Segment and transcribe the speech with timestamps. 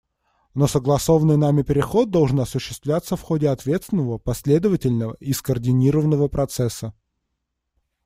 [0.55, 6.95] Но согласованный нами переход должен осуществляться в ходе ответственного, последовательного и скоординированного процесса.